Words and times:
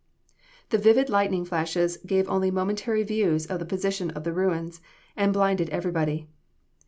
"The 0.69 0.79
vivid 0.79 1.11
lightning 1.11 1.45
flashes 1.45 1.97
only 2.27 2.47
gave 2.49 2.53
momentary 2.55 3.03
views 3.03 3.45
of 3.45 3.59
the 3.59 3.67
position 3.67 4.09
of 4.09 4.23
the 4.23 4.33
ruins, 4.33 4.81
and 5.15 5.31
blinded 5.31 5.69
everybody. 5.69 6.27